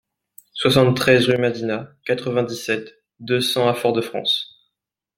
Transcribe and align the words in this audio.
soixante-treize 0.53 1.29
rue 1.29 1.37
Madinina, 1.37 1.91
quatre-vingt-dix-sept, 2.05 2.91
deux 3.19 3.39
cents 3.39 3.67
à 3.67 3.75
Fort-de-France 3.75 4.67